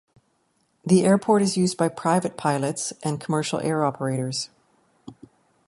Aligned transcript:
The 0.83 1.05
airport 1.05 1.43
is 1.43 1.57
used 1.57 1.77
by 1.77 1.87
private 1.87 2.35
pilots 2.35 2.91
and 3.03 3.19
by 3.19 3.23
commercial 3.25 3.59
air 3.59 3.85
operators. 3.85 4.49